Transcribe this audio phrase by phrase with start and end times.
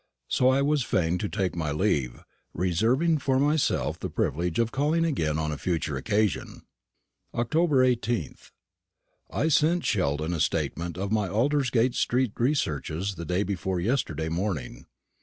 [0.27, 2.23] So I was fain to take my leave,
[2.55, 6.63] reserving to myself the privilege of calling again on a future occasion.
[7.35, 7.51] Oct.
[7.51, 8.49] 18th.
[9.29, 14.87] I sent Sheldon a statement of my Aldersgate street researches the day before yesterday morning.